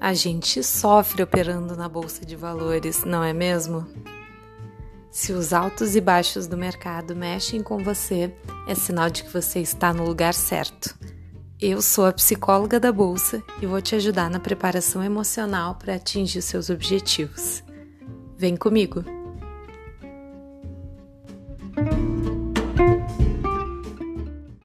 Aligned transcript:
A 0.00 0.12
gente 0.12 0.62
sofre 0.62 1.22
operando 1.22 1.74
na 1.74 1.88
bolsa 1.88 2.24
de 2.24 2.36
valores, 2.36 3.04
não 3.04 3.24
é 3.24 3.32
mesmo? 3.32 3.86
Se 5.10 5.32
os 5.32 5.54
altos 5.54 5.96
e 5.96 6.00
baixos 6.00 6.46
do 6.46 6.56
mercado 6.56 7.16
mexem 7.16 7.62
com 7.62 7.78
você, 7.78 8.34
é 8.68 8.74
sinal 8.74 9.08
de 9.08 9.24
que 9.24 9.32
você 9.32 9.60
está 9.60 9.94
no 9.94 10.04
lugar 10.04 10.34
certo. 10.34 10.94
Eu 11.58 11.80
sou 11.80 12.04
a 12.04 12.12
psicóloga 12.12 12.78
da 12.78 12.92
bolsa 12.92 13.42
e 13.62 13.66
vou 13.66 13.80
te 13.80 13.94
ajudar 13.94 14.28
na 14.28 14.38
preparação 14.38 15.02
emocional 15.02 15.76
para 15.76 15.94
atingir 15.94 16.42
seus 16.42 16.68
objetivos. 16.68 17.64
Vem 18.36 18.54
comigo! 18.54 19.02